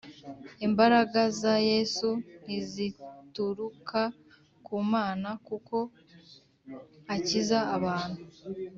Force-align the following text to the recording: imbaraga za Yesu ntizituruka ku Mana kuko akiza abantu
imbaraga 0.65 1.21
za 1.41 1.53
Yesu 1.69 2.09
ntizituruka 2.43 4.01
ku 4.65 4.75
Mana 4.93 5.29
kuko 5.47 5.77
akiza 7.15 7.59
abantu 7.77 8.21